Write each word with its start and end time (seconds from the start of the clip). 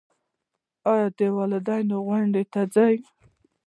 ایا 0.91 1.07
د 1.17 1.19
والدینو 1.37 1.97
غونډې 2.07 2.43
ته 2.51 2.61
ځئ؟ 2.73 2.95